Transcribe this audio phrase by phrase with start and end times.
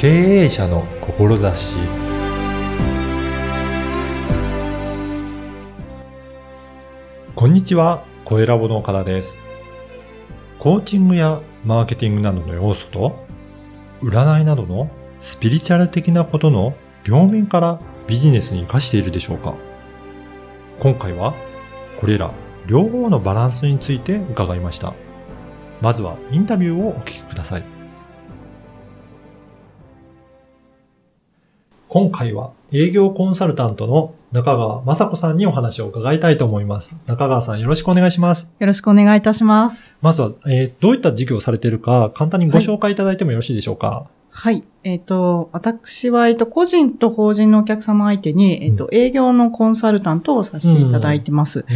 [0.00, 0.08] 経
[0.44, 1.74] 営者の志
[7.34, 9.38] こんにちは、声ラボの岡田です。
[10.58, 13.26] コーチングやマーケティングなどの要素と、
[14.00, 16.72] 占いなどのスピリチュアル的なことの
[17.04, 19.54] 両面からビジネスに活かしているでしょうか
[20.78, 21.34] 今回は、
[22.00, 22.32] これら
[22.66, 24.94] 両方のバランスについて伺いました。
[25.82, 27.79] まずはインタビューをお聞きください。
[31.92, 36.96] 今回は営業コンサルタントの中川雅子さんにお話を伺いたいと思います。
[37.06, 38.48] 中川さんよろしくお願いします。
[38.60, 39.92] よろしくお願いいたします。
[40.00, 44.06] まずは、えーどういった事業をされているか簡単にご紹介いただいてもよろしいでしょうか？
[44.30, 44.62] はい。
[44.84, 51.66] えっ、と、私は、えっ、と、個人と法人のお客様相手に、えっ、と、営業のコンサルタントをさせていただいてます。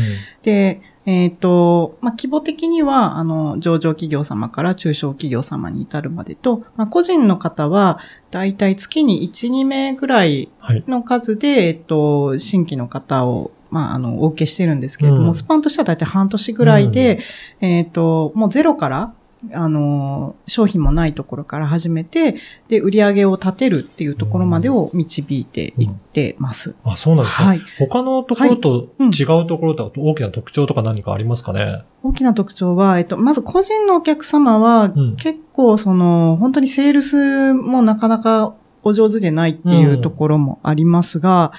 [0.44, 7.98] で、えっ、と、まあ、規模的には、あの、上場企業様から中小企業様に至るまでと、まあ、個人の方は、
[8.30, 10.84] だいたい月に1、2名ぐらいはい。
[10.88, 17.18] の数で、えっ、と、新規の方を、まあ、あの、お受けしてるんですけれども、うんスパンとしてはだいたい半年ぐらいで、
[17.60, 19.14] えっ、と、もうゼロから、
[19.52, 22.36] あの、商品もないところから始めて、
[22.68, 26.76] で、売り上げを立てるっていうところまでを導いていってます。
[26.84, 27.48] あ、そうなんですね。
[27.48, 27.60] はい。
[27.78, 41.56] 他のところとうん違うところと大きな特徴とか何かありますかね、大きな特徴は、えっと、まず個人のお客様はうん、結構その、本当にセールスもなかなかお上手でないっていうところもありますが、う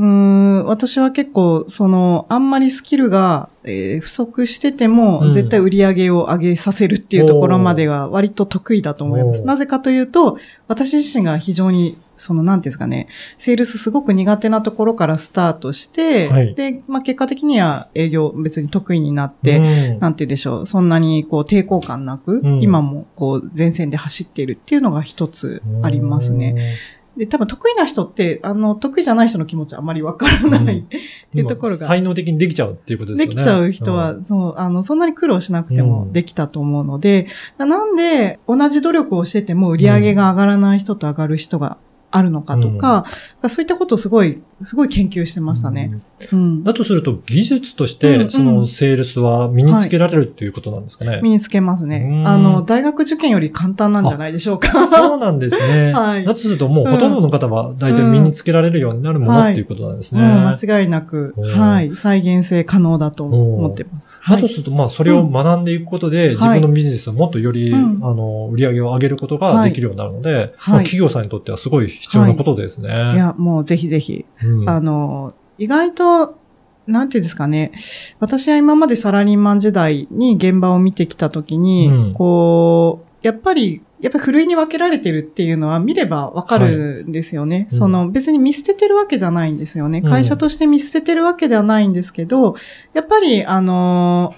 [0.00, 9.42] ーん、私は結構、その、あんまりスキルが、えー不足しててうも、ん絶対売り上げを上げさせるっていうところまでが割と得意だと思います。
[9.44, 10.38] なぜかというと、
[10.68, 19.60] 私自身が非常に、その、なんですかね、セールスすごく苦手なところからスタートして、はいで、まあ、結果的には営業別に得意になって、う
[19.96, 26.76] んなんて言うでしょう、そんなにこう抵抗感なく、うん今もこう前線で走っているっていうのが一つありますね。。
[27.18, 30.84] で、多分得意な人って、あの、得意じゃない人の気持ちあまりわからない、うん。
[30.86, 30.98] って
[31.38, 31.88] いうところが。
[31.88, 33.34] 才能的にできちゃうっていうことですよね。
[33.34, 34.22] できちゃう人は、ん。
[34.22, 35.88] そう、あの、そんなに苦労しなくてうん。
[35.88, 37.26] もできたと思うので、
[37.58, 41.76] なんで同じ努力をしてても売り上げが上がらない人と上がる人が
[42.12, 43.04] あるのかとか、
[43.48, 45.92] そういったことをすごい、すごい研究してましたね。
[46.32, 46.64] うん。
[46.64, 51.20] だとすると、技術として、んそのセールスは身につけられるっていうことなんですかね。
[51.22, 52.22] 身につけますねう。
[52.22, 54.86] んあの、大学受験より簡単なんじゃないでしょうか。
[54.86, 55.92] そうなんですね。
[55.94, 60.26] はいだとすると、もううんほとんどの方は大体身につけられるようになるものはいっていうことなんですうん、ね。
[60.26, 64.10] 間違いなく、うんはい、再現性可能だと思ってます。
[64.20, 64.42] はい。
[64.42, 72.88] だとすると、まあ、それを学んでいくことで、ん自分のビジネスをもっとより、うんあの、売り上げを上げることができるようになるので、企業さんにとってはすごい必要なことですね。
[72.88, 76.38] いや、もうぜひぜひ、うんあの、意外と、
[76.86, 77.72] なんていうんですかね。
[78.18, 87.66] 私は今までサラリーマン時代に現場を見てきたときに、うんこう、やっぱり、やっぱりふるいに分けられてるっていうのは見ればわかるんですよね。
[87.70, 90.00] うんその別に見捨ててるわけじゃないんですよね。
[90.02, 92.54] うん会社として見捨ててるわけではないんですけど、
[92.94, 94.34] やっぱりあの、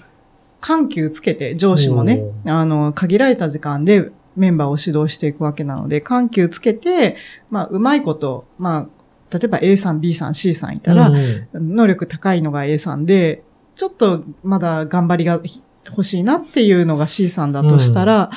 [0.61, 7.17] 緩急つけて上司もね、あの、限られた時間でメンバーを指導していくわけなので、緩急つけて、
[7.51, 8.89] まあ、うまいこと、まあ、
[9.31, 11.77] 例えば A さん、B さん、C さんいたら、うん。
[11.77, 13.43] 能力高いのが A さんで、
[13.75, 15.41] ちょっとまだ頑張りが
[15.87, 18.31] 欲しいなっていうのが C さんだとしたら、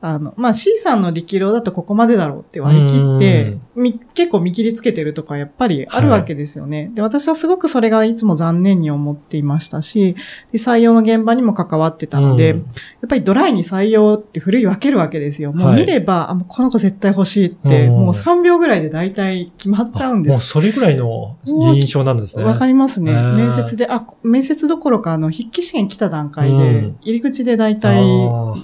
[0.00, 6.90] あの、まあ、C さんの力量だとここまでだろうって割り切って、み結構見切りつけてるとかやっぱりあるわけですよね。
[6.94, 10.14] で、私はすごくそれがいつも残念に思っていましたし、
[10.52, 12.58] で採用の現場にも関わってたので、うん
[13.00, 15.52] やっぱりドライに採用って古い分けるわけですよ。
[15.52, 20.32] もうはい見れば、あ、もうこの子絶対欲しいって、うんもう3秒ぐらいで大体決まっちゃうんです。
[20.32, 22.44] もうそれぐらいの印象なんですね。
[22.44, 23.12] わかりますね。
[23.12, 28.02] 面接で、あ、面接どころか、あの、筆記試験来た段階で、うん入り口で大体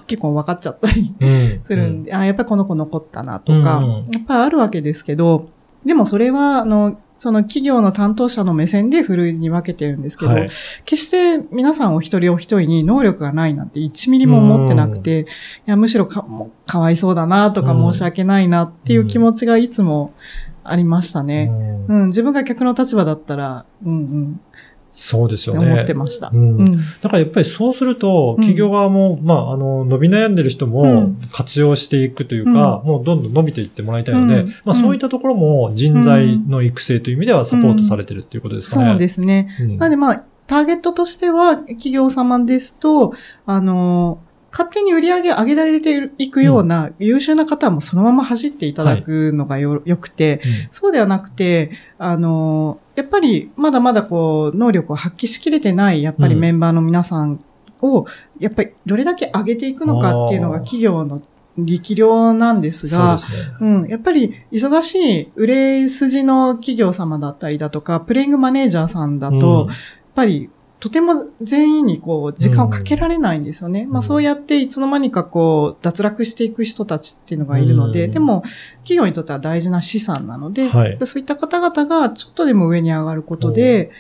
[0.07, 5.51] 結構分かっちゃったりうんするんで、あ、やっぱりこの子残ったなとか、うんやっぱりあるわけですけど、
[5.85, 10.51] でもそれは、あの、その企業の担当者の目線でフルに分けてるんですけど、はい。
[10.85, 15.25] 決して皆さんお一人お一人に能力がないなんて1ミリも思ってなくて、い
[15.65, 17.93] や、むしろかもうかわいそうだなとかうん。
[17.93, 20.13] 申し訳ないなっていう気持ちがいつも
[20.65, 21.49] ありましたね。
[21.89, 22.03] うん。
[22.03, 24.41] うん、自分が逆の立場だったら、うんうん、
[24.95, 25.73] そうですよね。
[25.73, 26.31] 思ってました。
[26.33, 26.77] うんうん。
[26.79, 38.89] だからやっぱりそうすると、うん企業側も、まあ、あの、伸び悩んでる人うもん活用していくというか、もうどんどん伸びていってもらいたいので、うんまあ、そういったところも人材の育成という意味ではサポートされてるっていうことですかね。
[38.91, 39.49] そうですね。
[39.61, 43.13] うんなのでまあ、ターゲットとしては、企業様ですと、
[43.47, 44.19] あの、
[44.57, 50.41] 勝手に売り上げ上げられていくような優秀な方はもうそのまま走っていただくのがよ,、よくて、
[50.71, 56.41] そうではなくて、あの、やっぱりまだまだこう、能力を発揮しきれてない、やっぱりうん。
[56.41, 57.45] メンバーの皆さん
[57.83, 58.07] を、
[58.39, 61.21] やっぱりどれだけ上げていくのかっていうのが企業の
[61.59, 63.27] 力量なんですが、そ
[63.61, 63.83] うね。
[63.83, 63.91] うん。
[63.91, 69.77] やっぱり、忙しい、売れ筋の企業様だったりだとか、プレイングマネージャーさんだと、やっ
[70.15, 70.49] ぱり、
[70.85, 73.85] とても全員にこう、時間をかけられないんですよね。
[73.85, 73.91] ん。
[73.91, 78.43] まあそうやっていつの間にかこう、脱落していく人たちっていうのがいるので、うんでも、
[78.83, 80.99] 企業にとっては大事な資産なので、はい。
[81.07, 83.91] そういった方々がちょっとでも上に上がることで、や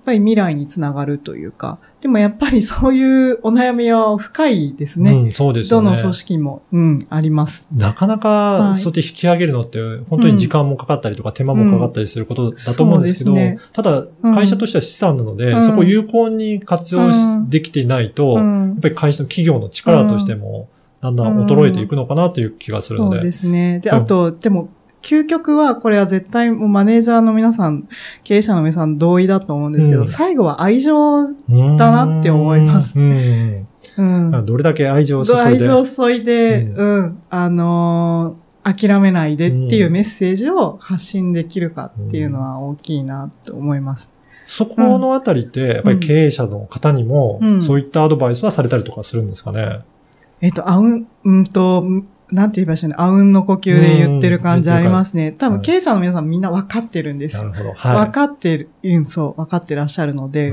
[0.00, 5.10] っぱり未来につながるというか、でもやっぱりそういうお悩みは深いですね。
[5.10, 5.88] うん、そうですよね。
[5.88, 7.66] どの組織も、うん、あります。
[7.74, 9.78] なかなか、はいそうやって引き上げるのって、
[10.08, 17.00] 本当に時間もかかったりとか、手間もかかったりすることだと思うんですけど、そうですねただ、会社としては資産なので、うんそこを有効に活用
[17.48, 20.68] できていないと、やうんっぱり会社の企業の力としても、
[21.00, 23.20] だんだん衰えていくのかなという気がするので。
[23.20, 23.80] そうですね。
[23.80, 24.68] で、うんあと、でも、
[25.02, 27.88] 究極は、これは絶対もうマネージャーの皆さん、
[28.24, 30.08] 経営者の皆さん同意だと思うんですけど、うん。
[30.08, 31.34] 最後は愛情、だ
[31.90, 33.00] なって思います。
[33.00, 33.66] うん。
[33.96, 34.46] うん。
[34.46, 35.40] どれだけ愛情を注いで。
[35.42, 44.10] 愛情を注いで、ううん、あのー諦めないでっていうメッセージを発信できるかっていうのは大きいなと思います。
[44.48, 47.62] そこのあたりって、やっぱり経営者の方にもう、ん。
[47.62, 49.82] そういったアドバイスはされたりとかするんですかね？
[50.40, 51.84] えっと、あうん、うんと、
[52.32, 52.94] なんて言いましたね。
[52.98, 55.30] あうんの呼吸で言ってる感じありますね。
[55.30, 57.50] 多分経営者の皆さんみんな分かってるんですよ。
[57.50, 57.74] なるほど。
[57.74, 58.06] はい。
[58.06, 60.52] 分かってる、うん、そう、分かってらっしゃるので、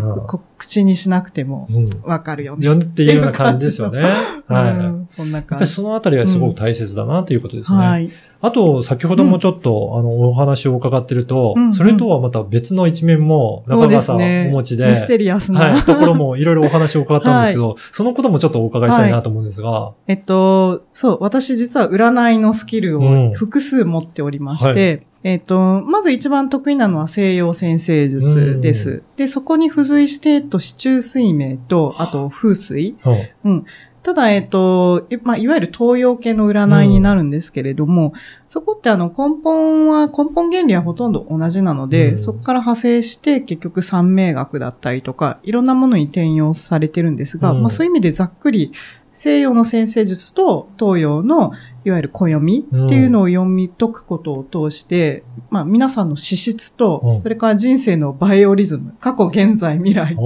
[0.57, 1.85] 口にしなくてもうん。
[1.85, 2.65] 分かるよね。
[2.65, 4.03] よっていうような感じですよね。
[4.47, 5.13] はい。
[5.15, 5.65] そんなぱ感じ。
[5.65, 7.77] りそのあたりがすごく大切だなということですね。
[7.77, 8.11] はい。
[8.43, 14.17] あと、先ほどもちょっと、あの、お話を伺ってると、それとはまた別の一面も、中川さん。
[14.17, 14.19] お
[14.51, 15.61] 持ちで、ミステリアスな。
[15.61, 23.29] はい、ところもいろいろお話を伺ったんですけど、そのこともちょっとお伺いしたいなと思うんですが、えっと、そう、私実は占いのスキルうん。
[23.29, 29.03] を複数持っておりまして、えっと、まず一番得意なのは西洋先生術です。
[29.15, 32.97] で、そこに付随して、えっと、市中水明と、あと風水。
[33.45, 33.65] うん
[34.03, 38.13] ただ、えっと、いまあ、いわゆる東洋系の占いになるんですけれども、
[38.49, 42.17] そこってあの根本は、根本原理はほとんど同じなので、うん。
[42.17, 47.61] そこから派生して結局三名学だったりとか、いろんなものに転用されてるんですが、うん。
[47.61, 48.73] まあそういう意味でざっくり
[49.13, 51.53] 西洋の先生術と東洋の
[51.85, 57.21] いわゆる暦っていうのを読み解くことを通して、まあ皆さんの資質と、うん。
[57.21, 60.17] それから人生のバイオリズム、過去、現在、未来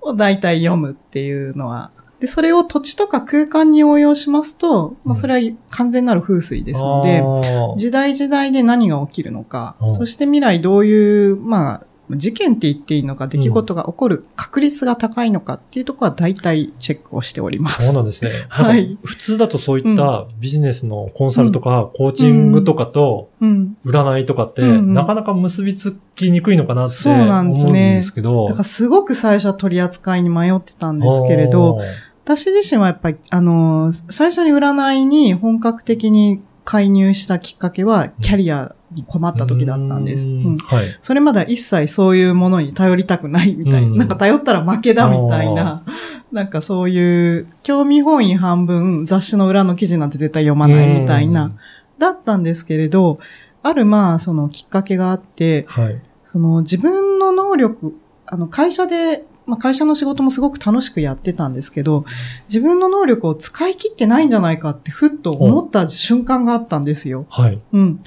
[0.00, 1.90] を大体読むっていうのは、
[2.20, 5.40] で、それを土地とか空間に応用しますと、まあそれは
[5.70, 7.76] 完全なる風水ですので、あー。
[7.76, 11.86] 時代時代で何が起きるのかうん、そして未来どういう、まあ、
[12.16, 17.84] 事件って言っていいのか、出来事が起こる確率が高いのかっていうところは大体チェックをしております。
[17.84, 18.30] そうなんですね。
[18.48, 18.98] はい。
[19.04, 23.76] 普通だとそういったビジネスのコンサルとか、コーチングとかとうん。
[23.84, 24.94] 占いとかって、うんうん。
[24.94, 27.94] なかなか結びつきにくいのかなってそう思うんなんですね。
[27.96, 28.46] ですけど。
[28.46, 31.80] だからすごく最初は取り扱いに迷ってたんですけれど、
[32.24, 40.26] 私自身はやっぱり、あの、最初に占いに本格的に介入したきっかけは、キャリアに困った時だったんです。
[40.26, 40.98] ううんはい。
[41.00, 43.88] それまでは一切そういうものに頼りたくないみたいな。
[43.88, 45.82] うんなんか頼ったら負けだみたいな。
[46.32, 51.52] なんかそういう、興味本位半分、雑誌の裏の記事なんて絶対読まないみたいな。
[51.98, 53.18] だったんですけれど、
[53.62, 56.00] あるまあ、そのきっかけがあって、はい。
[56.24, 57.94] その自分の能力、
[58.26, 62.04] あの会社で、まあ会社の仕事もすごく楽しくやってたんですけど、
[62.48, 67.26] 自分の能力を使い切ってないんじゃないかってふっと思った瞬間があったんですよ。
[67.30, 67.62] はい。
[67.72, 67.98] うん。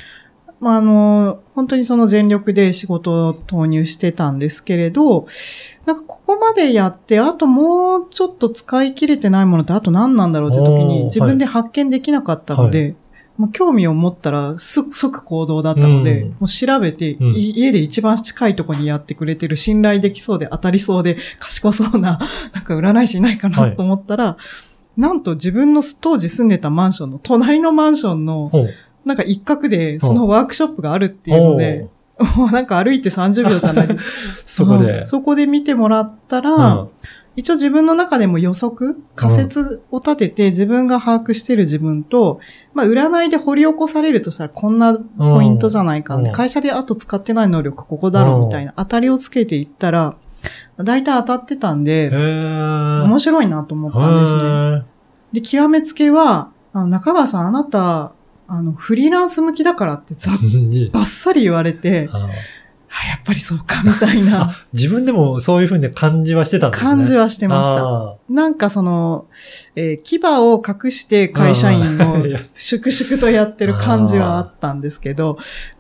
[0.63, 5.27] まあ、あの、本当にその全力で仕事を投入してたんですけれど、
[5.85, 12.95] なんかここまでやって、あともうちょっと使い切れてないものってあと何なんだろうって時に自分で発見できなかったので、
[13.37, 16.29] もう興味を持ったらす即行動だったので、うん。
[16.29, 17.27] もう調べて、うん。
[17.35, 22.19] い家で一番近いところにやってくれてる信頼できそうで当たりそうで賢そうな、
[22.53, 23.75] なんか占い師いないかはない。
[23.75, 24.37] と思ったら、
[24.95, 28.51] なんと自分の当時住んでたマンションの隣のマンションの
[29.05, 31.87] なんか一角でそのワークショップがあるっていうので、
[32.37, 33.87] もうなんか歩いて30秒じゃない。
[33.87, 33.97] で
[34.45, 34.99] そこで。
[34.99, 35.05] うん。
[35.05, 36.89] そこで見てもらったら、うん
[37.35, 42.39] 一応自分の中でも予測、仮説を立てて自分が把握してる自分と、
[42.73, 46.31] まあ占いで掘り起こされるとしたらこんなポイントじゃないか、うん。
[46.31, 50.17] 会社であと使ってない能力ここだろうみたいな当たりをつけていったら、
[50.77, 54.41] 大体当たってたんで、面白いなと思ったんですね。
[54.77, 54.93] へ
[55.33, 58.13] で、極めつけは、あの中川さんあなた、
[58.47, 62.09] あの、フリーランス向きだからってざっーバッサリ言われて、
[63.07, 64.51] やっぱりそうか、みたいな。
[64.51, 66.89] あ自分でもそういうふうに感じはしてたんですね。
[66.89, 67.83] 感じはしてました。
[67.85, 69.27] あなんかその、
[69.75, 72.23] えー牙を隠して会社員を
[72.55, 75.37] 粛々とやってる感じはあったんですけど、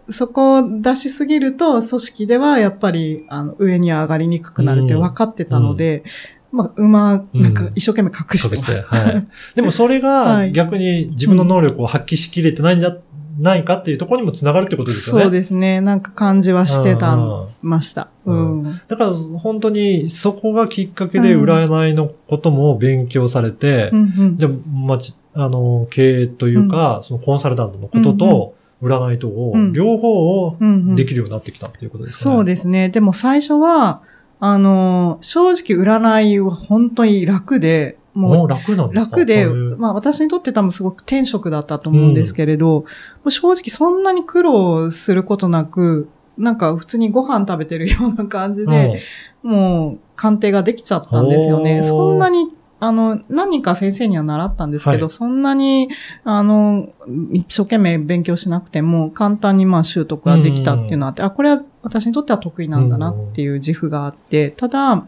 [0.09, 4.99] そこを出しすぎると組織ではやっぱりあの上に上がりにくくなるってうん。
[5.01, 6.03] 分かってたので、
[6.51, 7.41] まあ、うま、うん。
[7.41, 8.55] なんか一生懸命隠して。
[8.55, 8.71] ます。
[8.71, 9.27] 隠してはい。
[9.55, 10.51] でもそれ はがい。
[10.51, 12.95] 逆に自分の能力を発揮しきれてないんじゃ
[13.37, 15.23] ないかっていうところにもつながるってことですよね。
[15.23, 15.81] そうですね。
[15.81, 17.17] なんか感じはしてた
[17.61, 18.09] ました。
[18.25, 18.81] ううんん。
[18.87, 23.91] だから本当にそこがきっかけで占いのことも勉強されて、
[24.35, 30.57] じゃあ、まち、あの、経営というか、そのコンサルタントのことと、占いとを、うん両方を
[30.95, 32.35] できるようになってきたっていうことですかね。
[32.35, 32.89] そうですね。
[32.89, 34.01] でも最初は、
[34.39, 39.17] あの、正直占いは本当に楽で、ももうう楽なんですか？
[39.17, 42.85] 楽で、まあ私にとって多分すごく天職だったと思うんですけれど、も
[43.25, 49.01] う正直そんなに苦労することなく、なんか普通にご飯食べてるような感じで、
[49.41, 51.83] もう鑑定ができちゃったんですよね。
[51.83, 52.47] そんなに、
[52.79, 55.09] あの、何人か先生には習ったんですけど、はい。
[55.09, 55.89] そんなに、
[56.25, 56.87] あの、
[57.31, 65.05] 一生懸命勉強しなくても、簡単にまあ習得ができたっていうのがあって、あ、これは私にとっては得意なんだなっていう自負があって、ただ、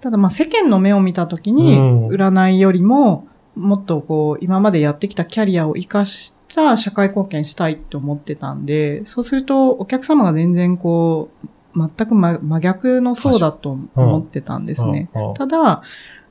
[0.00, 2.08] ただまあ世間の目を見たときに、うん。
[2.08, 15.10] 占いよりも、もっとこう、今までやってきたキャリアを活かした社会貢献したいって思ってたんで、そうするとお客様が全然こう、全く真真逆の層だと思ってたんですね。
[15.34, 15.82] ただ、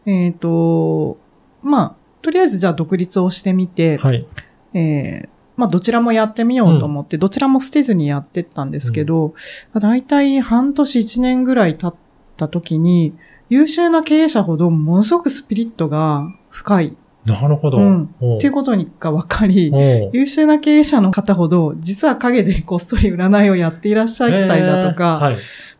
[0.05, 1.17] えっ、と、
[1.61, 4.27] まあ、とりあえずじゃあ独立をしてみて、はい。
[4.73, 9.33] えーまあどちらもやってみようと思って、どちらも捨てずにやってったんですけど、
[9.73, 11.95] だいたい半年一年ぐらい経っ
[12.35, 13.13] た時に、
[13.49, 17.77] 優秀な経営者ほどものすごくスピリットが深いなるほど。
[17.77, 18.07] うんっ
[18.39, 19.71] ていうことが分かり、
[20.13, 25.37] 優秀な経営者の方ほど、実は陰でこっそり占いをやっていらっしゃったりだとか、えーはい。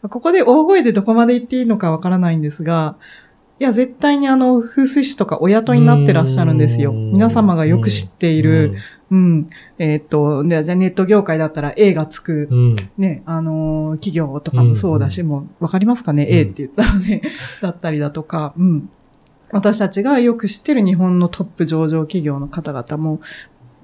[0.09, 2.95] ここで大声でどこまで言っていいのかわからないんですが、
[3.59, 6.91] いや、絶対にあの、風水師とかお雇いになってらっしゃるんですよ。
[6.91, 8.75] うん皆様がよく知っている、
[9.11, 9.47] うん、
[9.77, 12.75] えーっと、でじゃあネット業界だったら A がつく、うん、うん。
[12.97, 17.21] ね、あのー企業とかもそうだし、もう、わかりますかね、?A って言ったらね、
[17.61, 18.89] だったりだとか、うん。
[19.51, 23.19] 私たちがよく知ってる日本のトップ上場企業の方々も、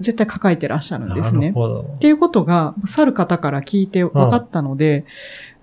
[0.00, 1.54] 絶対抱えてらっしゃるんですね。
[1.94, 5.04] っていうことが、去る方から聞いて分かったので、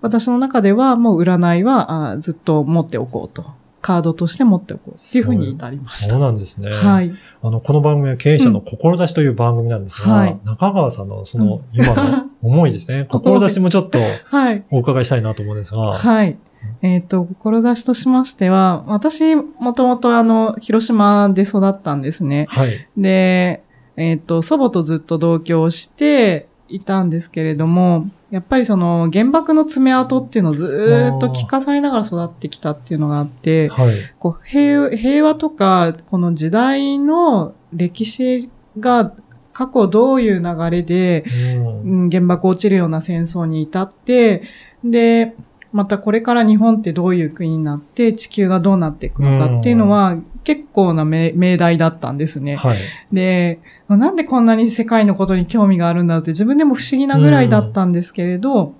[0.02, 3.59] 私の中ではもう占いはあずっと持っておこうと。
[3.80, 6.10] カードとして持っておこうっていうふうに至りました。
[6.10, 6.70] そうなんですね。
[6.72, 7.12] はい。
[7.42, 13.06] あの、この番組は経営者の志という番組なんですが、はい中川さんのその今の思いですね。
[13.12, 14.64] 志もちょっと はい。
[14.72, 16.38] お伺いしたいなと思うんですが、はい。
[16.82, 22.48] えっ、と、志としましては、私、もともとあの、広島で育ったんですね。
[22.50, 22.88] はい。
[22.98, 23.64] で、
[23.96, 33.96] えっ、と、祖母とずっと同居していたんですけれども、やっぱりその原爆の爪痕っていうのをずーっと聞かされながら育ってきたっていうのがあって、はい。
[34.20, 39.14] こう平平和とか、この時代の歴史が
[39.52, 41.24] 過去どういう流れで、
[41.56, 44.44] うんうん原爆落ちるような戦争に至って、
[44.84, 45.36] で、
[45.72, 52.56] またこれから日本ってどういう国になって地球がどうなっていくのかっていうのは結構な命命題だったんですね。
[52.56, 52.78] はい。
[53.12, 58.74] で、なんでこんなに世界のことに興味があるんだろうって自分でも不思議なぐらいだったんですけれど、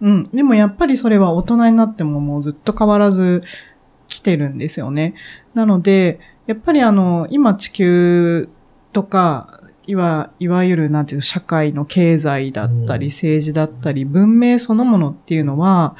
[0.00, 3.42] うん、でもやっぱりそれは大人になってももうずっと変わらず
[4.08, 5.14] 来てるんですよね。
[5.54, 8.48] なので、やっぱりあの、今地球
[8.92, 13.12] とか、いわ、いわゆるなんていうの社会の経済だったりうん。
[13.12, 15.96] 政治だったり文明そのものっていうのは、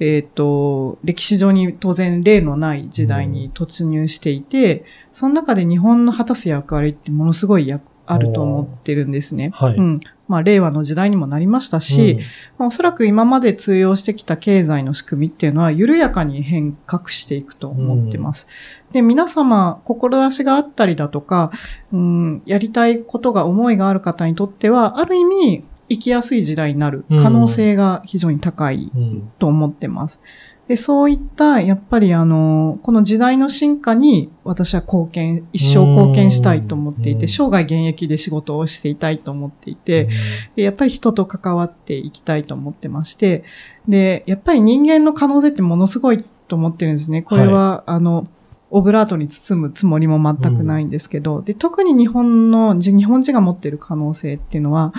[0.00, 9.50] えっ、と、歴史上に当然例のない時代に突入していて、その中で日本の果たす役割ってものすごい役あると思ってるんですね。
[9.54, 10.00] はいうん。
[10.28, 12.18] まあ、令和の時代にもなりましたし、
[12.58, 18.48] まあ、おそらく今まで通用してきた経済の仕組みっていうのは緩やかに変革していくと思ってます。
[18.92, 21.52] で、皆様、志があったりだとか、
[21.92, 28.90] うん、やりたいことが思いがある方にとっては、ある意味、生きやすい時代になる可能性が非常に高い
[29.38, 30.20] と思ってます。
[30.68, 37.18] で、そういった、やっぱりあの、この時代の進化に私は貢献、一生貢献したいと思っていうん。
[37.20, 40.08] て、生涯現役で仕事をしていたいと思っていて、
[40.56, 43.44] でやっぱり人と関わっていきたいと思ってまして、
[43.86, 47.22] で、やっぱり人間の可能性ってものすごいと思ってるんですね。
[47.22, 48.26] これは、あの、
[48.70, 54.92] オブラートに包むつもりも全くないんですけど、で、特に日本の、じ日本人が持っている可能性っていうのは、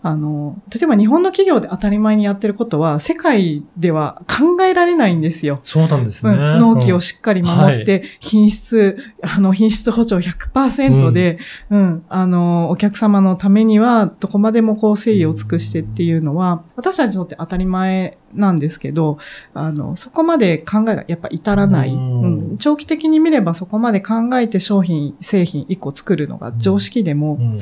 [0.00, 5.58] あの、例えば日本の企業で当たり前にやってることは、世界では考えられないんですよ。
[5.64, 6.32] そうなんですね。
[6.32, 6.58] うん。
[6.58, 11.38] 納期をしっかり守って、品質、あの、品質保証100%で、
[11.70, 19.18] うん、あの、お客様のためには、どこまでもこう、誠意を尽くしてっていうのは、私たちにとって当たり前なんですけど、
[19.52, 21.90] あの、そこまで考えがやっぱ至らない。
[21.90, 22.52] ううん。
[22.54, 27.58] ん、長期的に見ればそこまで考えて商品、製品1個作るのが常識でも、うん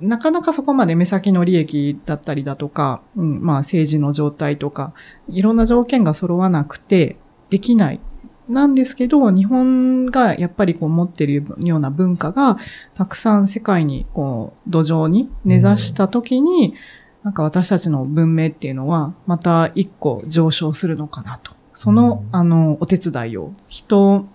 [0.00, 4.92] なかなかそこまで目先の利益だったりだとか、うん、まあ政治の状態とか、
[5.28, 7.16] いろんな条件が揃わなくて、
[7.48, 8.00] できない
[8.48, 12.58] なんですけど、日本がやっぱりこう持っているような文化が、
[12.94, 16.74] たくさん世界にこう、土壌に根ざしたときに、
[17.22, 21.52] なんか私たちの文明っていうのは、また一個上昇するのかなと。
[21.72, 24.26] その、あの、お手伝いを、人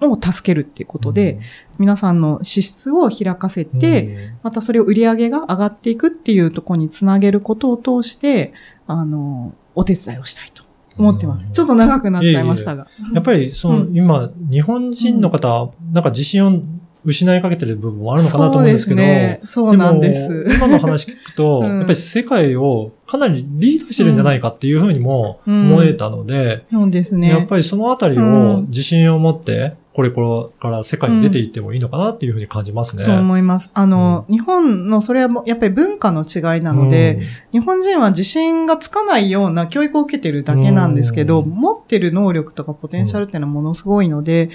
[0.00, 1.40] を助けるっていうことで、
[1.78, 8.52] 皆さんの資質を開かせて、またそれを売り上げが上がっていくっていうところにつなげることを通して、
[8.86, 10.64] あの、お手伝いをしたいと
[10.98, 11.50] 思ってます。
[11.50, 12.86] ちょっと長くなっちゃいましたが。
[13.12, 16.60] やっぱり、その、うん、今、日本人の方、なんか自信を
[17.06, 19.00] 失いかけてる部分もあるのかなと思うんですけど。
[19.00, 19.40] そうね。
[19.44, 20.44] そうなんです。
[20.56, 27.28] 今の話聞くと、 うん、やっぱり世界をかなりリードしてるんじゃないかっていうふうにも思えたので、うん、そうですね。
[27.28, 33.02] やっぱりそのあたりを自信を持って、これから世界に出ていってもいいのかなっていうふうに感じますね。
[33.02, 33.70] そう思います。
[33.72, 44.50] あの、日本の、それはもやっぱり文化の違いなので、日本人は自信がつかないような教育を受けてるだけなんですけど、持ってる能力とかポテンシャルっていうのはものすごいので、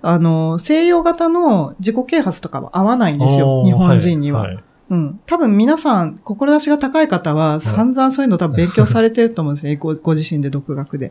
[0.00, 4.42] あの、西洋型の自己啓発とかは合わないんですよ、日本人には。
[4.42, 5.20] はいはいうん。
[5.26, 9.76] 多分皆さん、志が高い方は散々そういうの多分勉強されてると思うんですね。
[9.80, 11.10] ごご自身で独学で。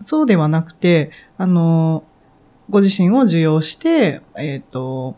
[0.00, 2.04] そうではなくて、あの、
[2.70, 5.16] ご自身を受容して、えっ、ー、と、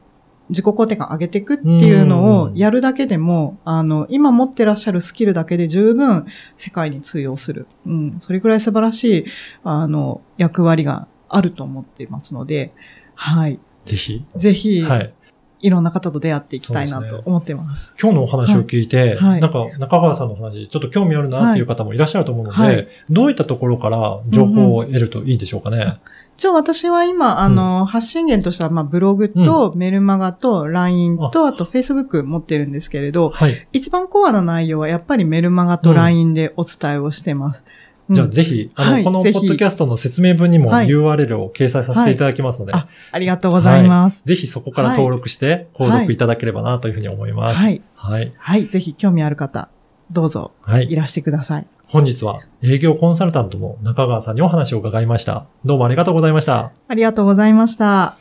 [0.49, 6.27] 自己肯定感上げていくっていうのをやるだけでも、あの、今持ってらっしゃるスキルだけで十分
[6.57, 7.67] 世界に通用する。
[7.85, 8.17] うん。
[8.21, 9.25] それくらい素晴らしい、
[9.65, 12.73] あの、役割があると思っていますので、
[13.15, 13.59] はい。
[13.85, 14.25] ぜひ。
[14.37, 14.83] ぜひ。
[14.83, 15.13] はい。
[15.61, 17.87] いろんな方と出会っていきたいなと思ってます。
[17.87, 25.77] すね、今日のお話を聞いて、はい、なんか中川さんの話、ちょっと興味あるなっていう方もいらっしゃると思うので、はい、どういったところから情報を得るといいでしょうかね。
[25.79, 25.99] うんうん
[26.37, 37.65] 一応私は今、あの、うん、発信源としては、まあ、ブログと、メルマガと、LINE と、あと、Facebook 持ってるんですけれど、はい、一番コアな内容は、やっぱりメルマガと LINE でお伝えをしてます。
[38.11, 42.89] うん、じゃあ、ぜひ、あの、はい、このポッドキャストの説明文にも URL を掲載させていただきますので、はいあ。
[43.13, 44.23] ありがとうございます。
[44.27, 47.57] ぜひそこから登録して、購読いただければなというふうに思います。
[47.57, 47.81] はい。
[47.95, 48.33] はい。
[48.37, 48.67] はい。
[48.67, 49.71] ぜひ、興味ある方、
[50.11, 50.53] どうぞ、
[50.89, 55.47] いらしてください本日は営業コンサルタントの中川さんにお話を伺いました。
[55.65, 56.73] どうもありがとうございました。
[56.89, 58.17] ありがとうございました。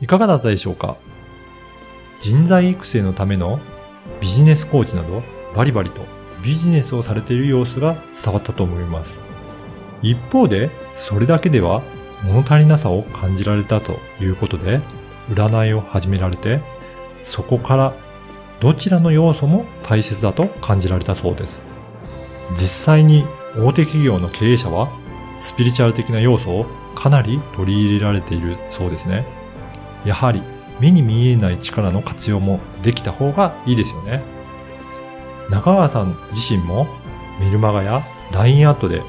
[0.00, 0.96] いかがだったでしょうか？
[2.20, 3.60] 人材育成のための
[4.20, 5.22] ビジネスコーチなど
[5.54, 6.02] バリバリと
[6.42, 9.20] ビジネスをされている様子が伝わったと思います。
[10.02, 11.82] 一方で、それだけでは
[12.22, 14.80] 物足りなさを感じられたということで、
[15.30, 16.60] 占いを始められて、
[17.22, 17.94] そこから
[18.60, 21.62] どちらの要素も大切だと感じられたそうです。
[22.52, 23.24] 実際に
[23.56, 24.88] 大手企業の経営者は
[25.40, 29.24] スピリチュアル的な要素をかなり取り入れられているそうですね。
[30.04, 30.42] やはり
[30.80, 34.22] 目に見えない力の活用もできた方がいいですよね。
[35.50, 36.86] 中川さん自身も
[37.40, 39.02] メルマガや LINE アットで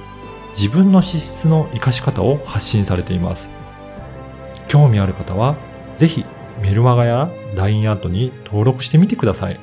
[0.49, 3.51] 自分の資質の活かし方を発信されています。
[4.67, 5.55] 興味ある方は
[5.97, 6.25] ぜひ
[6.61, 9.59] メルマガや LINE アートに登録してみてください。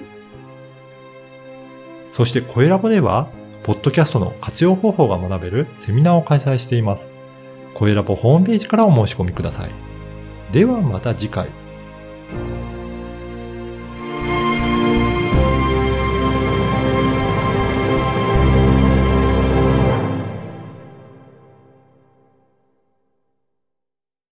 [2.12, 3.28] そして声ラボでは、
[3.62, 7.10] ポッドキャストの活用方法が学べるセミナーを開催しています。
[7.74, 9.70] 声ラボホームページからお申し込みください。
[10.52, 11.50] ではまた次回。